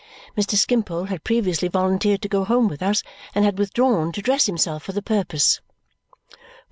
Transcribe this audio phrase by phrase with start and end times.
[0.35, 0.55] Mr.
[0.55, 3.03] Skimpole had previously volunteered to go home with us
[3.35, 5.61] and had withdrawn to dress himself for the purpose.